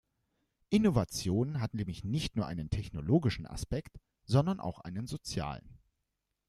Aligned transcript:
Innovation 0.71 1.61
hat 1.61 1.75
nämlich 1.75 2.03
nicht 2.03 2.35
nur 2.35 2.47
einen 2.47 2.71
technologischen 2.71 3.45
Aspekt, 3.45 3.99
sondern 4.25 4.59
auch 4.59 4.79
einen 4.79 5.05
sozialen. 5.05 5.77